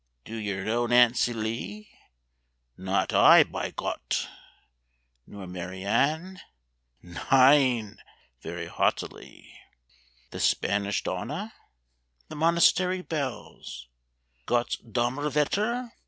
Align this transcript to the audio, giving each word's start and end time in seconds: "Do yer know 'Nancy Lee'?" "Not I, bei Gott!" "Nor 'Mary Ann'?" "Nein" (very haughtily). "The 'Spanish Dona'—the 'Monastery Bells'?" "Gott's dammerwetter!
"Do 0.25 0.35
yer 0.35 0.63
know 0.63 0.87
'Nancy 0.87 1.31
Lee'?" 1.31 1.91
"Not 2.75 3.13
I, 3.13 3.43
bei 3.43 3.69
Gott!" 3.69 4.27
"Nor 5.27 5.45
'Mary 5.45 5.85
Ann'?" 5.85 6.39
"Nein" 7.03 7.99
(very 8.41 8.65
haughtily). 8.65 9.53
"The 10.31 10.39
'Spanish 10.39 11.03
Dona'—the 11.03 12.35
'Monastery 12.35 13.03
Bells'?" 13.03 13.89
"Gott's 14.47 14.77
dammerwetter! 14.77 15.91